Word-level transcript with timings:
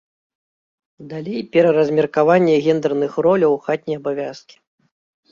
Далей, 1.11 1.41
пераразмеркаванне 1.55 2.55
гендэрных 2.67 3.13
роляў, 3.27 3.53
хатнія 3.67 3.99
абавязкі. 4.01 4.55